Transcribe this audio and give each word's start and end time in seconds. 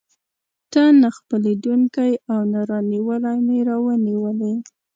ته 0.71 0.83
نه 1.01 1.09
خپلېدونکی 1.17 2.11
او 2.31 2.39
نه 2.51 2.59
رانیولى 2.69 3.33
مې 3.45 3.57
راونیولې. 3.69 4.53